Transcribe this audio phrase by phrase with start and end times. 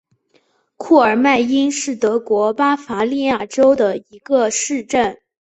[0.77, 5.21] 库尔迈因是德国巴伐利亚州的一个市镇。